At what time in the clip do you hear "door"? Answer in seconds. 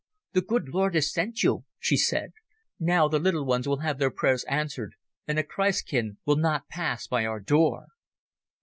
7.39-7.85